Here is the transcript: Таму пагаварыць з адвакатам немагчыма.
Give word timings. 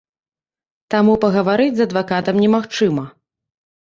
Таму 0.93 1.13
пагаварыць 1.25 1.75
з 1.81 1.85
адвакатам 1.89 2.35
немагчыма. 2.45 3.03